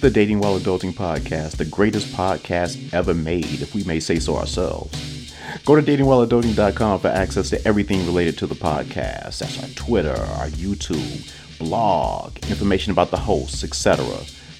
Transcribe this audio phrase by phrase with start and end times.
[0.00, 4.36] the Dating While Adulting podcast, the greatest podcast ever made, if we may say so
[4.36, 5.34] ourselves.
[5.66, 9.40] Go to datingwhileadulting.com for access to everything related to the podcast.
[9.40, 14.06] That's our Twitter, our YouTube, blog, information about the hosts, etc.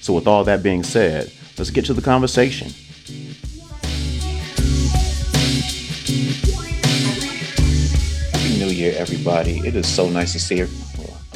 [0.01, 2.69] So, with all that being said, let's get to the conversation.
[8.31, 9.57] Happy New Year, everybody.
[9.59, 10.61] It is so nice to see.
[10.61, 10.67] I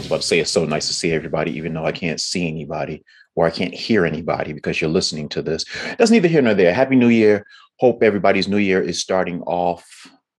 [0.06, 2.48] was about to say it's so nice to see everybody, even though I can't see
[2.48, 3.04] anybody
[3.36, 5.66] or I can't hear anybody because you're listening to this.
[5.98, 6.74] That's neither here nor there.
[6.74, 7.46] Happy New Year.
[7.80, 9.86] Hope everybody's New Year is starting off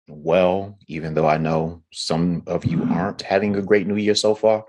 [0.09, 4.35] well, even though I know some of you aren't having a great New Year so
[4.35, 4.65] far.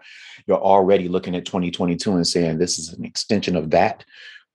[0.48, 4.04] You're already looking at 2022 and saying this is an extension of that.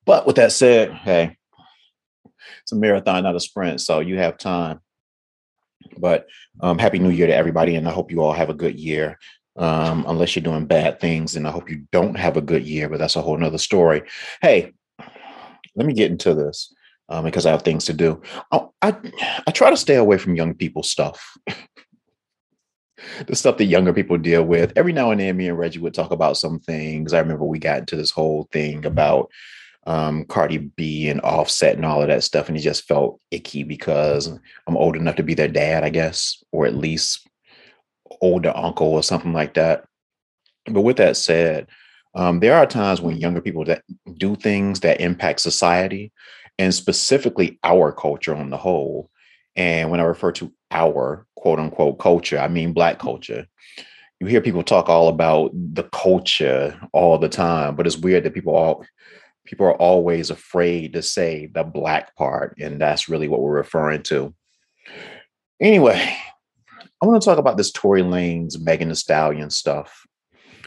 [0.05, 1.37] But with that said, hey,
[2.63, 3.81] it's a marathon, not a sprint.
[3.81, 4.81] So you have time.
[5.97, 6.27] But
[6.61, 7.77] um, happy New Year to everybody.
[7.77, 9.19] And I hope you all have a good year
[9.57, 11.37] um, unless you're doing bad things.
[11.37, 14.03] And I hope you don't have a good year, but that's a whole nother story.
[14.41, 14.73] Hey,
[15.75, 16.73] let me get into this
[17.09, 18.21] um, because I have things to do.
[18.51, 18.97] I, I,
[19.47, 21.37] I try to stay away from young people stuff.
[23.27, 24.73] the stuff that younger people deal with.
[24.77, 27.13] Every now and then, me and Reggie would talk about some things.
[27.13, 29.31] I remember we got into this whole thing about
[29.87, 33.65] um, Cardi B and Offset and all of that stuff, and it just felt icky
[33.65, 34.29] because
[34.67, 37.29] I'm old enough to be their dad, I guess, or at least
[38.21, 39.85] older uncle or something like that.
[40.67, 41.69] But with that said,
[42.15, 43.83] um, there are times when younger people that
[44.19, 46.13] do things that impact society
[46.59, 49.11] and specifically our culture on the whole.
[49.57, 53.47] And when I refer to our quote unquote culture, I mean Black culture.
[54.21, 58.35] You hear people talk all about the culture all the time, but it's weird that
[58.35, 58.85] people all
[59.45, 64.03] people are always afraid to say the black part, and that's really what we're referring
[64.05, 64.33] to.
[65.61, 66.17] Anyway,
[67.03, 70.07] I want to talk about this Tory Lanez Megan Thee Stallion stuff.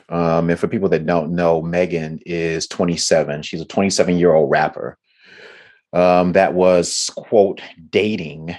[0.10, 3.42] Um, and for people that don't know, Megan is 27.
[3.42, 4.98] She's a 27 year old rapper
[5.94, 8.56] um, that was quote dating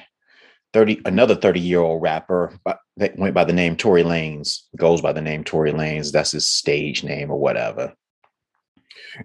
[0.72, 2.58] 30 another 30 year old rapper
[2.96, 6.12] that went by the name Tory Lanez goes by the name Tory Lanez.
[6.12, 7.92] That's his stage name or whatever.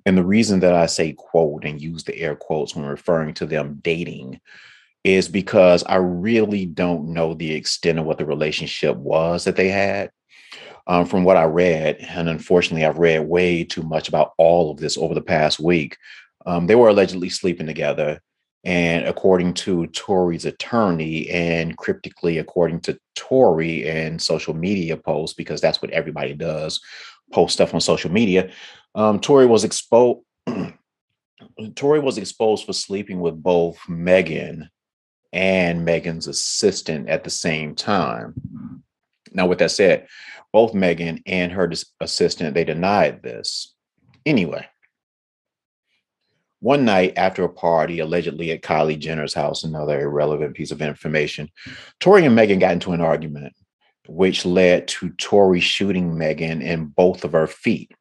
[0.05, 3.45] And the reason that I say quote and use the air quotes when referring to
[3.45, 4.41] them dating
[5.03, 9.69] is because I really don't know the extent of what the relationship was that they
[9.69, 10.11] had.
[10.87, 14.77] Um, from what I read, and unfortunately, I've read way too much about all of
[14.77, 15.95] this over the past week.
[16.47, 18.19] Um, they were allegedly sleeping together.
[18.63, 25.61] And according to Tory's attorney, and cryptically according to Tory and social media posts, because
[25.61, 26.81] that's what everybody does,
[27.31, 28.51] post stuff on social media,
[28.95, 30.21] um, Tory was exposed.
[31.75, 34.69] Tory was exposed for sleeping with both Megan
[35.33, 38.83] and Megan's assistant at the same time.
[39.33, 40.07] Now, with that said,
[40.51, 43.73] both Megan and her assistant they denied this.
[44.25, 44.67] Anyway,
[46.59, 51.49] one night after a party, allegedly at Kylie Jenner's house, another irrelevant piece of information,
[51.99, 53.53] Tory and Megan got into an argument,
[54.07, 57.91] which led to Tory shooting Megan in both of her feet.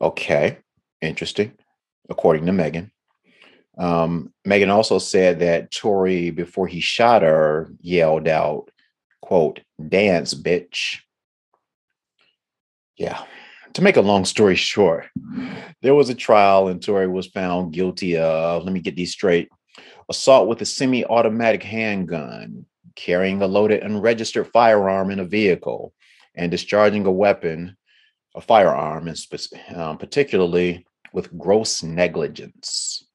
[0.00, 0.58] Okay,
[1.02, 1.52] interesting,
[2.08, 2.90] according to Megan.
[3.78, 8.70] Um, Megan also said that Tory, before he shot her, yelled out,
[9.20, 11.00] quote, dance, bitch.
[12.96, 13.22] Yeah.
[13.74, 15.06] To make a long story short,
[15.82, 19.48] there was a trial and Tory was found guilty of, let me get these straight,
[20.08, 25.92] assault with a semi automatic handgun, carrying a loaded unregistered firearm in a vehicle,
[26.34, 27.76] and discharging a weapon,
[28.34, 29.18] a firearm, and
[29.74, 33.05] um, particularly with gross negligence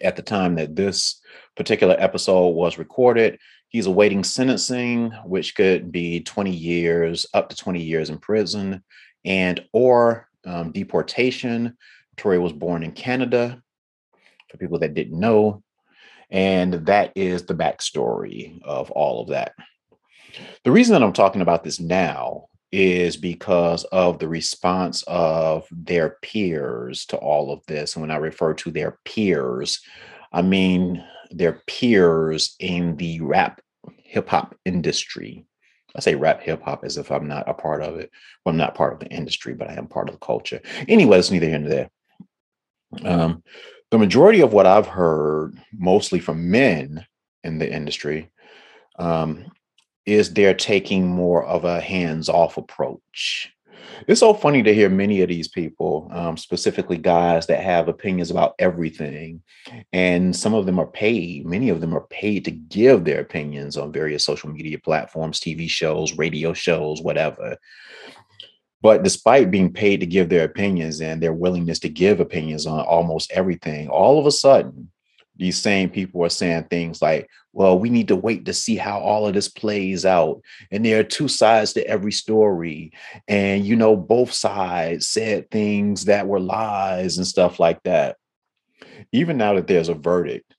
[0.00, 1.20] at the time that this
[1.56, 3.38] particular episode was recorded.
[3.68, 8.82] He's awaiting sentencing, which could be 20 years, up to 20 years in prison,
[9.24, 11.76] and or um, deportation.
[12.16, 13.62] Tory was born in Canada,
[14.50, 15.62] for people that didn't know.
[16.30, 19.52] And that is the backstory of all of that.
[20.64, 26.18] The reason that I'm talking about this now is because of the response of their
[26.22, 27.94] peers to all of this.
[27.94, 29.80] And when I refer to their peers,
[30.32, 33.60] I mean their peers in the rap
[34.04, 35.44] hip hop industry.
[35.96, 38.10] I say rap hip hop as if I'm not a part of it.
[38.44, 40.60] Well, I'm not part of the industry, but I am part of the culture.
[40.86, 41.90] Anyway, it's neither here nor there.
[43.02, 43.42] Um,
[43.90, 47.04] the majority of what I've heard, mostly from men
[47.42, 48.30] in the industry,
[48.98, 49.50] um,
[50.10, 53.52] is they're taking more of a hands-off approach.
[54.06, 58.30] It's so funny to hear many of these people, um, specifically guys that have opinions
[58.30, 59.42] about everything,
[59.92, 61.46] and some of them are paid.
[61.46, 65.68] Many of them are paid to give their opinions on various social media platforms, TV
[65.68, 67.56] shows, radio shows, whatever.
[68.82, 72.80] But despite being paid to give their opinions and their willingness to give opinions on
[72.80, 74.90] almost everything, all of a sudden,
[75.36, 79.00] these same people are saying things like, well, we need to wait to see how
[79.00, 80.40] all of this plays out.
[80.70, 82.92] And there are two sides to every story.
[83.26, 88.16] And, you know, both sides said things that were lies and stuff like that.
[89.12, 90.54] Even now that there's a verdict,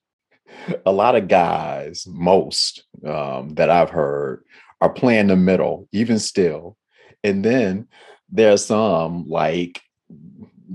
[0.86, 4.44] a lot of guys, most um, that I've heard,
[4.82, 6.76] are playing the middle, even still.
[7.24, 7.88] And then
[8.30, 9.82] there's some like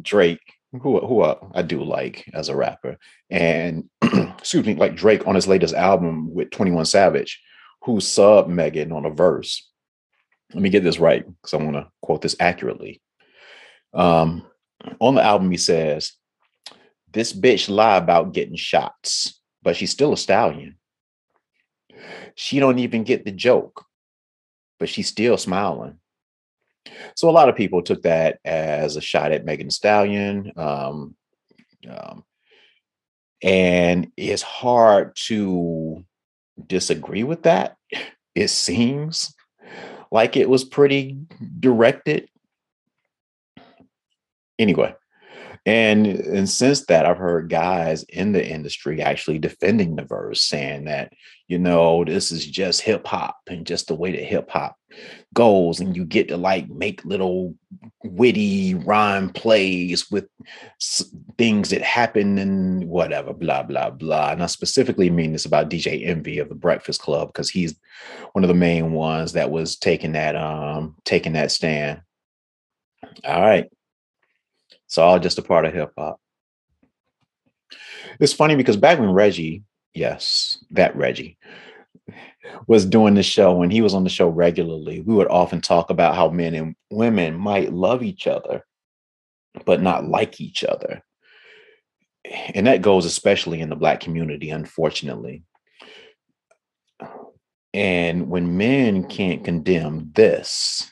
[0.01, 1.23] Drake, who who
[1.55, 2.99] I do like as a rapper,
[3.31, 7.41] and excuse me, like Drake on his latest album with 21 Savage,
[7.83, 9.71] who sub Megan on a verse.
[10.53, 13.01] Let me get this right because I want to quote this accurately.
[13.93, 14.47] Um,
[15.01, 16.13] on the album, he says,
[17.13, 20.77] This bitch lie about getting shots, but she's still a stallion.
[22.35, 23.85] She don't even get the joke,
[24.79, 25.99] but she's still smiling.
[27.15, 30.53] So a lot of people took that as a shot at Megan Stallion.
[30.57, 31.15] Um,
[31.89, 32.25] um,
[33.43, 36.05] and it's hard to
[36.67, 37.77] disagree with that.
[38.35, 39.35] It seems
[40.11, 41.17] like it was pretty
[41.59, 42.29] directed.
[44.59, 44.95] Anyway,
[45.67, 50.85] and and since that, I've heard guys in the industry actually defending the verse, saying
[50.85, 51.13] that
[51.49, 54.77] you know this is just hip hop and just the way that hip hop
[55.35, 57.57] goes, and you get to like make little
[58.05, 60.29] witty rhyme plays with
[61.37, 64.31] things that happen and whatever, blah blah blah.
[64.31, 67.75] And I specifically mean this about DJ Envy of the Breakfast Club because he's
[68.35, 72.03] one of the main ones that was taking that um taking that stand.
[73.25, 73.69] All right.
[74.87, 76.21] It's all just a part of hip hop.
[78.21, 79.65] It's funny because back when Reggie,
[79.95, 81.39] yes, that Reggie,
[82.67, 85.91] was doing the show, when he was on the show regularly, we would often talk
[85.91, 88.65] about how men and women might love each other,
[89.65, 91.03] but not like each other.
[92.55, 95.45] And that goes especially in the Black community, unfortunately.
[97.75, 100.91] And when men can't condemn this,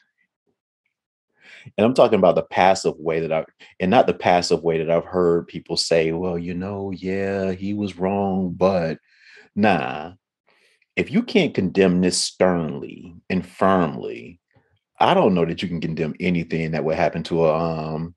[1.77, 3.45] and I'm talking about the passive way that I,
[3.81, 7.75] and not the passive way that I've heard people say, well, you know, yeah, he
[7.75, 8.99] was wrong, but
[9.55, 10.13] nah.
[10.97, 14.41] If you can't condemn this sternly and firmly,
[15.01, 18.15] I don't know that you can condemn anything that would happen to a um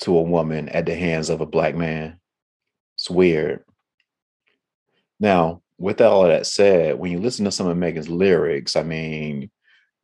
[0.00, 2.18] to a woman at the hands of a black man.
[2.96, 3.64] It's weird.
[5.18, 8.82] Now, with all of that said, when you listen to some of Megan's lyrics, I
[8.82, 9.50] mean,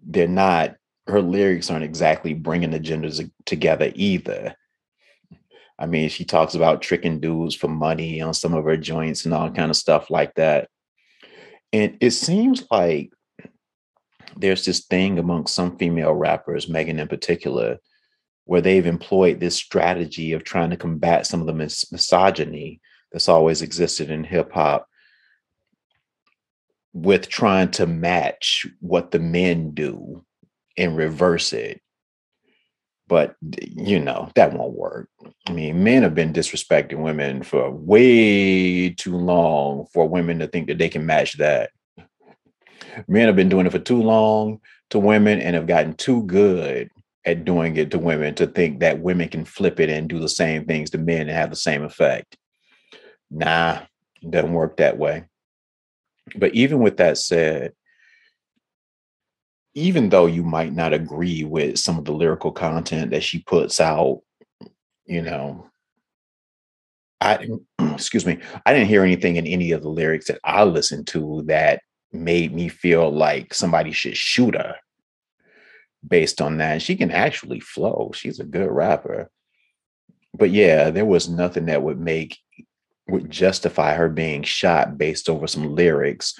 [0.02, 0.76] they're not
[1.10, 4.54] her lyrics aren't exactly bringing the genders together either.
[5.78, 9.32] I mean, she talks about tricking dudes for money on some of her joints and
[9.32, 10.68] all kind of stuff like that.
[11.72, 13.10] And it seems like
[14.36, 17.78] there's this thing amongst some female rappers, Megan in particular,
[18.44, 22.80] where they've employed this strategy of trying to combat some of the mis- misogyny
[23.12, 24.86] that's always existed in hip hop
[26.92, 30.24] with trying to match what the men do
[30.80, 31.80] and reverse it.
[33.06, 35.08] But you know, that won't work.
[35.48, 40.68] I mean, men have been disrespecting women for way too long for women to think
[40.68, 41.70] that they can match that.
[43.08, 46.90] Men have been doing it for too long to women and have gotten too good
[47.24, 50.28] at doing it to women to think that women can flip it and do the
[50.28, 52.36] same things to men and have the same effect.
[53.30, 53.80] Nah,
[54.22, 55.24] it doesn't work that way.
[56.36, 57.72] But even with that said,
[59.74, 63.80] even though you might not agree with some of the lyrical content that she puts
[63.80, 64.22] out,
[65.06, 65.66] you know,
[67.20, 67.46] I
[67.92, 71.42] excuse me, I didn't hear anything in any of the lyrics that I listened to
[71.46, 74.76] that made me feel like somebody should shoot her
[76.06, 76.82] based on that.
[76.82, 78.10] She can actually flow.
[78.14, 79.30] She's a good rapper.
[80.34, 82.38] But yeah, there was nothing that would make
[83.08, 86.38] would justify her being shot based over some lyrics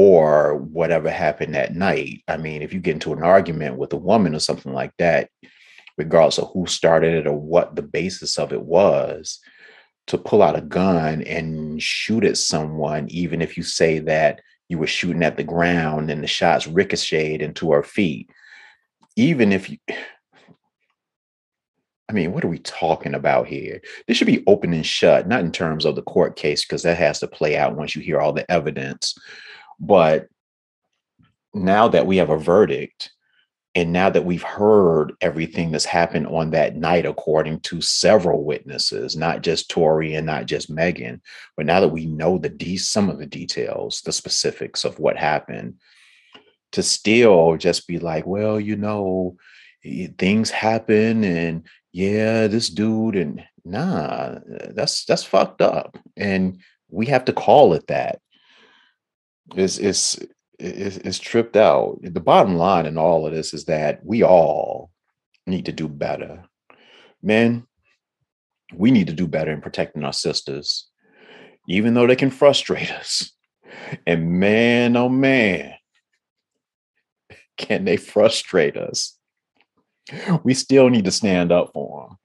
[0.00, 2.22] or whatever happened that night.
[2.28, 5.28] I mean, if you get into an argument with a woman or something like that,
[5.96, 9.40] regardless of who started it or what the basis of it was,
[10.06, 14.78] to pull out a gun and shoot at someone, even if you say that you
[14.78, 18.30] were shooting at the ground and the shots ricocheted into her feet,
[19.16, 19.78] even if you,
[22.08, 23.80] I mean, what are we talking about here?
[24.06, 26.98] This should be open and shut, not in terms of the court case, because that
[26.98, 29.18] has to play out once you hear all the evidence.
[29.80, 30.28] But
[31.54, 33.10] now that we have a verdict,
[33.74, 39.14] and now that we've heard everything that's happened on that night, according to several witnesses,
[39.14, 41.22] not just Tory and not just Megan,
[41.56, 45.16] but now that we know the de- some of the details, the specifics of what
[45.16, 45.74] happened,
[46.72, 49.36] to still just be like, well, you know,
[50.18, 54.38] things happen and yeah, this dude and nah,
[54.70, 55.96] that's that's fucked up.
[56.16, 58.20] And we have to call it that.
[59.54, 60.18] It's it's
[60.58, 61.98] it's, it's tripped out.
[62.02, 64.90] The bottom line in all of this is that we all
[65.46, 66.44] need to do better.
[67.22, 67.66] Men,
[68.74, 70.88] we need to do better in protecting our sisters,
[71.68, 73.30] even though they can frustrate us.
[74.06, 75.74] And man, oh man,
[77.56, 79.16] can they frustrate us?
[80.42, 82.16] We still need to stand up for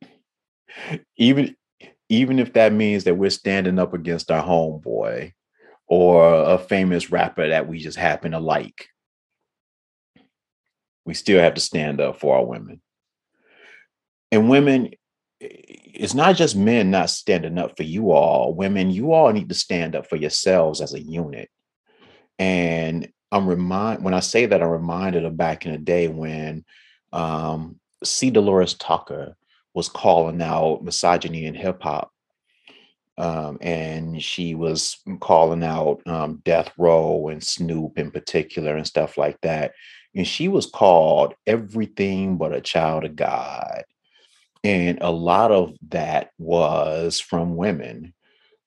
[0.00, 0.98] them.
[1.16, 1.56] Even,
[2.08, 5.32] even if that means that we're standing up against our homeboy
[5.86, 8.88] or a famous rapper that we just happen to like.
[11.04, 12.80] We still have to stand up for our women.
[14.32, 14.90] And women,
[15.38, 18.54] it's not just men not standing up for you all.
[18.54, 21.48] Women, you all need to stand up for yourselves as a unit.
[22.38, 26.64] And I'm remind when I say that, I'm reminded of back in the day when
[27.12, 28.30] um, C.
[28.30, 29.36] Dolores Tucker
[29.74, 32.10] was calling out misogyny in hip hop.
[33.18, 39.16] Um, and she was calling out um, Death Row and Snoop in particular and stuff
[39.16, 39.72] like that.
[40.14, 43.84] And she was called everything but a child of God.
[44.64, 48.12] And a lot of that was from women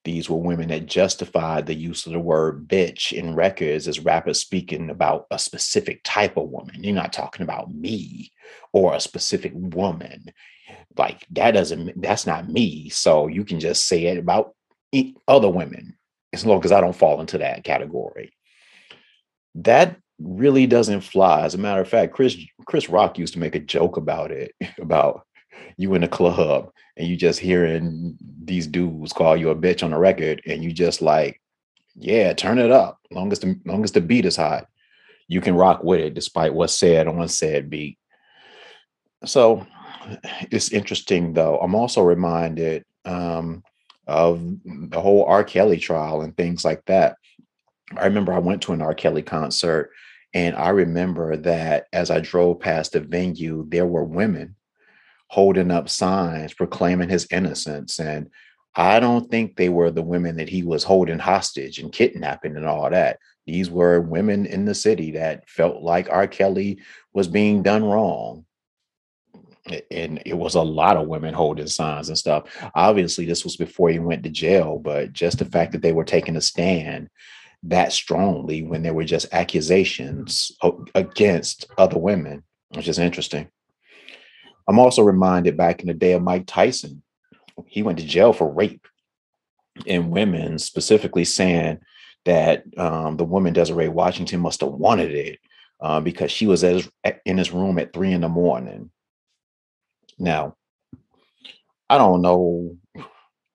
[0.05, 4.39] these were women that justified the use of the word bitch in records as rappers
[4.39, 6.83] speaking about a specific type of woman.
[6.83, 8.31] You're not talking about me
[8.71, 10.31] or a specific woman.
[10.97, 12.89] Like that doesn't, that's not me.
[12.89, 14.55] So you can just say it about
[15.27, 15.97] other women
[16.33, 18.33] as long as I don't fall into that category.
[19.55, 21.41] That really doesn't fly.
[21.41, 24.53] As a matter of fact, Chris Chris Rock used to make a joke about it,
[24.79, 25.25] about
[25.77, 29.93] you in a club and you just hearing these dudes call you a bitch on
[29.93, 31.41] a record and you just like
[31.95, 34.67] yeah turn it up long as the long as the beat is hot
[35.27, 37.97] you can rock with it despite what's said on said beat
[39.25, 39.65] so
[40.51, 43.63] it's interesting though i'm also reminded um,
[44.07, 47.15] of the whole r kelly trial and things like that
[47.97, 49.91] i remember i went to an r kelly concert
[50.33, 54.55] and i remember that as i drove past the venue there were women
[55.29, 57.99] holding up signs proclaiming his innocence.
[57.99, 58.29] And
[58.75, 62.65] I don't think they were the women that he was holding hostage and kidnapping and
[62.65, 63.19] all that.
[63.45, 66.27] These were women in the city that felt like R.
[66.27, 66.79] Kelly
[67.13, 68.45] was being done wrong.
[69.91, 72.45] And it was a lot of women holding signs and stuff.
[72.75, 76.05] Obviously, this was before he went to jail, but just the fact that they were
[76.05, 77.09] taking a stand
[77.63, 80.51] that strongly when there were just accusations
[80.95, 83.49] against other women, which is interesting.
[84.67, 87.01] I'm also reminded back in the day of Mike Tyson.
[87.65, 88.87] He went to jail for rape
[89.87, 91.79] and women specifically saying
[92.25, 95.39] that um, the woman Desiree Washington must have wanted it
[95.81, 96.89] uh, because she was his,
[97.25, 98.91] in his room at three in the morning.
[100.19, 100.55] Now,
[101.89, 102.77] I don't know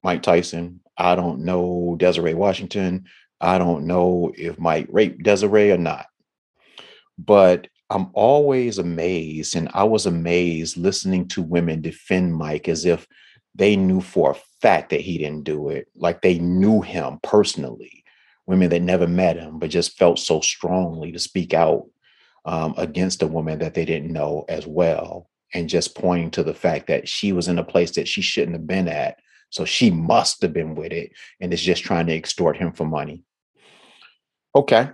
[0.02, 0.80] Mike Tyson.
[0.96, 3.04] I don't know Desiree Washington.
[3.40, 6.06] I don't know if Mike raped Desiree or not.
[7.18, 13.06] But I'm always amazed, and I was amazed listening to women defend Mike as if
[13.54, 18.02] they knew for a fact that he didn't do it, like they knew him personally.
[18.46, 21.86] Women that never met him, but just felt so strongly to speak out
[22.44, 26.54] um, against a woman that they didn't know as well, and just pointing to the
[26.54, 29.18] fact that she was in a place that she shouldn't have been at.
[29.50, 32.84] So she must have been with it and is just trying to extort him for
[32.84, 33.22] money.
[34.56, 34.90] Okay,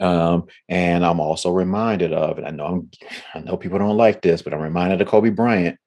[0.00, 2.90] um, and I'm also reminded of, and I know I'm,
[3.34, 5.78] I know people don't like this, but I'm reminded of Kobe Bryant,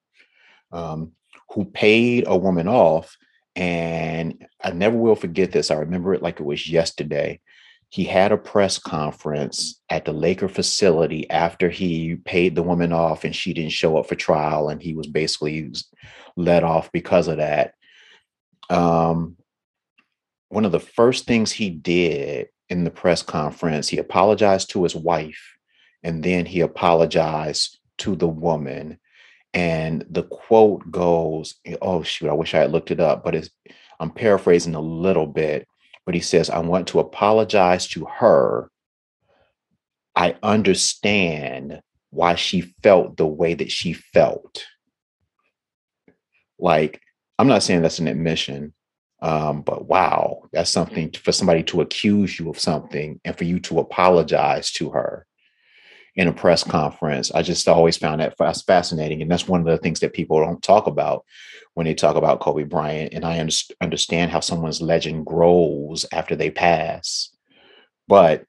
[0.72, 1.12] um,
[1.50, 3.16] who paid a woman off,
[3.56, 5.70] and I never will forget this.
[5.70, 7.40] I remember it like it was yesterday.
[7.94, 13.22] He had a press conference at the Laker facility after he paid the woman off,
[13.22, 15.72] and she didn't show up for trial, and he was basically
[16.36, 17.74] let off because of that.
[18.68, 19.36] Um,
[20.48, 24.96] one of the first things he did in the press conference, he apologized to his
[24.96, 25.54] wife
[26.02, 28.98] and then he apologized to the woman.
[29.52, 33.50] And the quote goes, oh shoot, I wish I had looked it up, but it's
[34.00, 35.68] I'm paraphrasing a little bit,
[36.06, 38.70] but he says, I want to apologize to her.
[40.14, 41.80] I understand
[42.10, 44.64] why she felt the way that she felt.
[46.58, 47.00] Like,
[47.38, 48.72] I'm not saying that's an admission,
[49.20, 53.58] um, but wow, that's something for somebody to accuse you of something and for you
[53.60, 55.26] to apologize to her
[56.16, 57.32] in a press conference.
[57.32, 59.20] I just always found that fascinating.
[59.20, 61.24] And that's one of the things that people don't talk about
[61.74, 63.14] when they talk about Kobe Bryant.
[63.14, 63.40] And I
[63.80, 67.30] understand how someone's legend grows after they pass.
[68.06, 68.44] But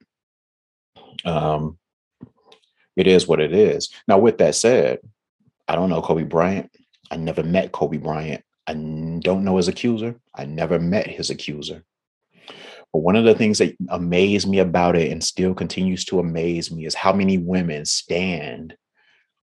[1.24, 1.79] um,
[2.95, 3.89] it is what it is.
[4.07, 5.00] Now, with that said,
[5.67, 6.72] I don't know Kobe Bryant.
[7.10, 8.43] I never met Kobe Bryant.
[8.67, 10.15] I don't know his accuser.
[10.34, 11.84] I never met his accuser.
[12.96, 16.72] But one of the things that amazed me about it and still continues to amaze
[16.72, 18.78] me is how many women stand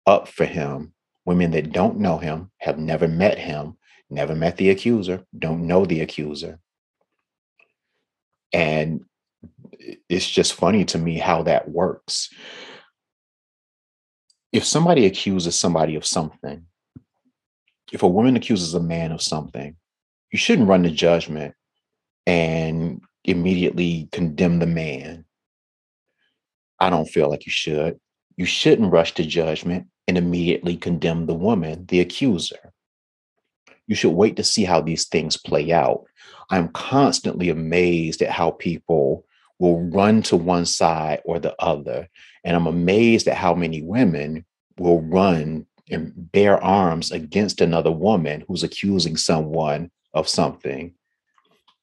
[0.05, 0.93] up for him.
[1.25, 3.77] Women that don't know him, have never met him,
[4.11, 6.59] never met the accuser, don't know the accuser.
[8.53, 9.05] And
[10.09, 12.31] it's just funny to me how that works.
[14.51, 16.67] If somebody accuses somebody of something,
[17.93, 19.77] if a woman accuses a man of something,
[20.33, 21.55] you shouldn't run to judgment
[22.27, 25.25] and immediately condemn the man.
[26.79, 27.99] I don't feel like you should.
[28.37, 32.73] You shouldn't rush to judgment and immediately condemn the woman, the accuser.
[33.87, 36.05] You should wait to see how these things play out.
[36.51, 39.25] I'm constantly amazed at how people
[39.59, 42.09] will run to one side or the other.
[42.45, 44.45] And I'm amazed at how many women
[44.79, 50.95] will run and bear arms against another woman who's accusing someone of something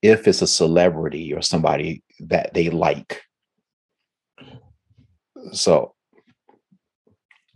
[0.04, 3.24] if it's a celebrity or somebody that they like.
[5.54, 5.96] So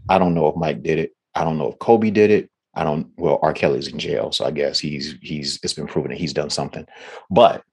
[0.09, 1.11] I don't know if Mike did it.
[1.35, 2.49] I don't know if Kobe did it.
[2.73, 3.53] I don't well, R.
[3.53, 6.87] Kelly's in jail, so I guess he's he's it's been proven that he's done something.
[7.29, 7.63] But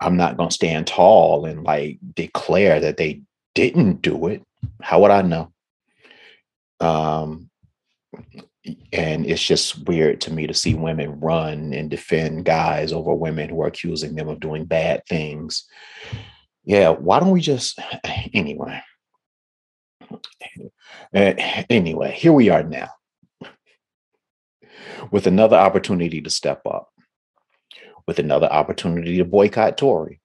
[0.00, 3.22] I'm not gonna stand tall and like declare that they
[3.54, 4.42] didn't do it.
[4.80, 5.52] How would I know?
[6.78, 7.50] Um,
[8.92, 13.48] and it's just weird to me to see women run and defend guys over women
[13.48, 15.66] who are accusing them of doing bad things.
[16.64, 17.78] Yeah, why don't we just
[18.32, 18.80] anyway?
[21.14, 21.34] Uh,
[21.70, 22.88] anyway, here we are now
[25.10, 26.88] with another opportunity to step up,
[28.06, 30.20] with another opportunity to boycott Tory,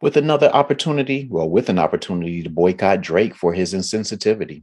[0.00, 4.62] with another opportunity, well, with an opportunity to boycott Drake for his insensitivity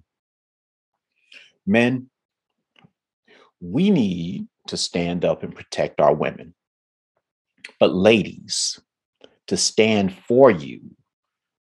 [1.66, 2.10] Men,
[3.63, 6.54] we need to stand up and protect our women.
[7.80, 8.80] But ladies,
[9.47, 10.82] to stand for you,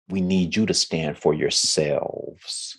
[0.08, 2.78] we need you to stand for yourselves.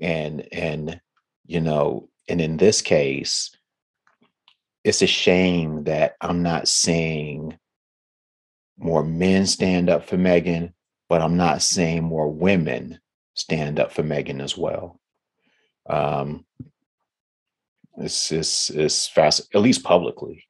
[0.00, 1.00] And and
[1.46, 3.50] you know, and in this case,
[4.84, 7.58] it's a shame that I'm not seeing
[8.78, 10.74] more men stand up for Megan,
[11.08, 12.98] but I'm not seeing more women
[13.34, 15.00] stand up for Megan as well.
[15.88, 16.44] Um,
[17.98, 20.44] it's it's it's fast, at least publicly.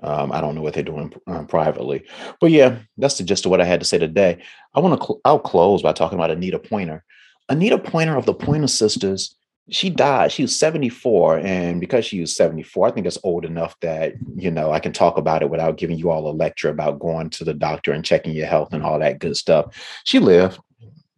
[0.00, 2.04] Um, I don't know what they're doing um, privately,
[2.40, 4.38] but yeah, that's the gist of what I had to say today.
[4.74, 7.04] I want to cl- I'll close by talking about Anita Pointer.
[7.48, 9.34] Anita Pointer of the Pointer Sisters.
[9.70, 10.32] She died.
[10.32, 14.50] She was 74, and because she was 74, I think it's old enough that you
[14.50, 17.44] know I can talk about it without giving you all a lecture about going to
[17.44, 19.76] the doctor and checking your health and all that good stuff.
[20.04, 20.58] She lived,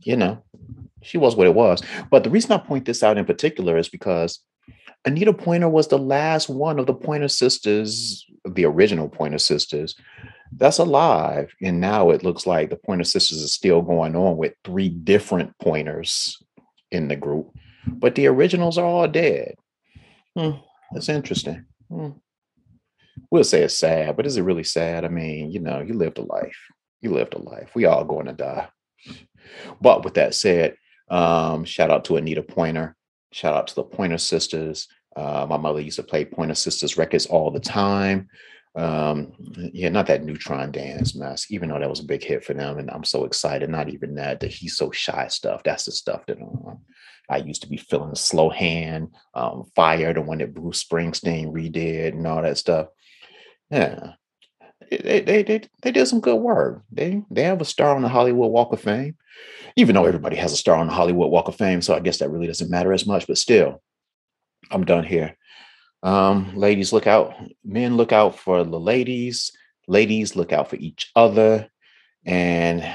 [0.00, 0.42] you know,
[1.02, 1.82] she was what it was.
[2.10, 4.40] But the reason I point this out in particular is because
[5.04, 9.94] Anita Pointer was the last one of the Pointer sisters, the original Pointer sisters,
[10.52, 11.54] that's alive.
[11.62, 15.56] And now it looks like the Pointer sisters is still going on with three different
[15.58, 16.36] pointers
[16.90, 17.54] in the group,
[17.86, 19.54] but the originals are all dead.
[20.36, 20.58] Hmm,
[20.92, 21.64] that's interesting.
[21.88, 22.10] Hmm.
[23.30, 25.04] We'll say it's sad, but is it really sad?
[25.04, 26.56] I mean, you know, you lived a life.
[27.00, 27.70] You lived a life.
[27.74, 28.68] We all going to die.
[29.80, 30.76] But with that said,
[31.08, 32.96] um, shout out to Anita Pointer.
[33.32, 34.88] Shout out to the Pointer Sisters.
[35.16, 38.28] Uh, my mother used to play Pointer Sisters records all the time.
[38.76, 39.32] Um,
[39.72, 42.78] yeah, not that Neutron Dance mess, even though that was a big hit for them.
[42.78, 43.68] And I'm so excited.
[43.68, 45.62] Not even that, that he's so shy stuff.
[45.64, 46.78] That's the stuff that um,
[47.28, 52.08] I used to be feeling slow hand, um, fire, the one that Bruce Springsteen redid
[52.08, 52.88] and all that stuff.
[53.70, 54.12] Yeah.
[54.90, 56.82] They, they, they, they did some good work.
[56.90, 59.14] They they have a star on the Hollywood Walk of Fame
[59.76, 61.82] even though everybody has a star on the Hollywood Walk of Fame.
[61.82, 63.82] So I guess that really doesn't matter as much, but still,
[64.70, 65.36] I'm done here.
[66.02, 67.34] Um, ladies, look out.
[67.64, 69.52] Men, look out for the ladies.
[69.86, 71.68] Ladies, look out for each other.
[72.24, 72.86] And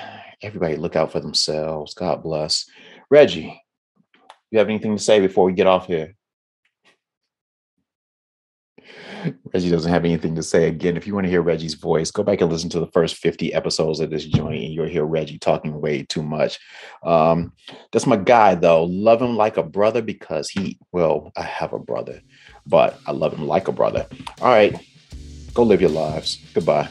[0.41, 1.93] everybody, look out for themselves.
[1.93, 2.65] God bless.
[3.10, 3.62] Reggie,
[4.52, 6.15] you have anything to say before we get off here?
[9.54, 10.67] Reggie doesn't have anything to say.
[10.67, 13.17] Again, if you want to hear Reggie's voice, go back and listen to the first
[13.17, 16.60] 50 episodes of this joint, and you'll hear Reggie talking way too much.
[17.04, 17.54] Um,
[17.91, 18.84] that's my guy, though.
[18.84, 22.21] Love him like a brother because he, well, I have a brother,
[22.65, 24.08] but I love him like a brother.
[24.41, 24.76] All right,
[25.54, 26.39] go live your lives.
[26.54, 26.89] Goodbye.